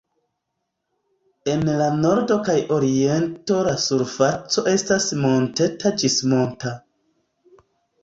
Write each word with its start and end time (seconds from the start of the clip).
En 1.53 1.61
la 1.81 1.89
nordo 1.97 2.39
kaj 2.49 2.57
oriento 2.79 3.61
la 3.69 3.77
surfaco 3.85 4.67
estas 4.75 5.09
monteta 5.23 5.97
ĝis 6.03 6.21
monta. 6.37 6.77